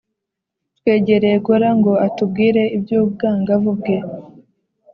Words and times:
twegereye 0.77 1.37
golla 1.45 1.69
ngo 1.79 1.93
atubwire 2.07 2.63
iby’ubwangavu 2.77 3.71
bwe 3.79 3.97